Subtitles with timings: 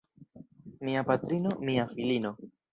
[0.87, 2.37] Mia patrino, mia filino.